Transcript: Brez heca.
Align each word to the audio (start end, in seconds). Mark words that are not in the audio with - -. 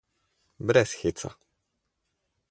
Brez 0.69 0.91
heca. 1.01 1.31